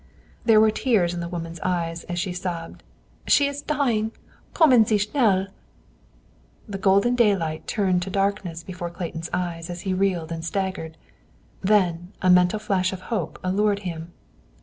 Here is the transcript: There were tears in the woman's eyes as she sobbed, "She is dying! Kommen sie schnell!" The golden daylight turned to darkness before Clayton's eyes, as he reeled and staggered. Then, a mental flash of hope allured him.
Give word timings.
There 0.45 0.59
were 0.59 0.71
tears 0.71 1.13
in 1.13 1.19
the 1.19 1.29
woman's 1.29 1.59
eyes 1.59 2.05
as 2.05 2.17
she 2.17 2.33
sobbed, 2.33 2.81
"She 3.27 3.45
is 3.47 3.61
dying! 3.61 4.11
Kommen 4.51 4.83
sie 4.87 4.97
schnell!" 4.97 5.45
The 6.67 6.79
golden 6.79 7.13
daylight 7.13 7.67
turned 7.67 8.01
to 8.01 8.09
darkness 8.09 8.63
before 8.63 8.89
Clayton's 8.89 9.29
eyes, 9.31 9.69
as 9.69 9.81
he 9.81 9.93
reeled 9.93 10.31
and 10.31 10.43
staggered. 10.43 10.97
Then, 11.61 12.13
a 12.19 12.31
mental 12.31 12.57
flash 12.57 12.91
of 12.91 13.01
hope 13.13 13.37
allured 13.43 13.81
him. 13.85 14.11